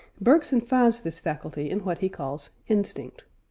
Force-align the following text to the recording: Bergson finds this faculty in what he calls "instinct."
Bergson 0.19 0.61
finds 0.61 1.01
this 1.01 1.19
faculty 1.19 1.69
in 1.69 1.85
what 1.85 1.99
he 1.99 2.09
calls 2.09 2.49
"instinct." 2.67 3.23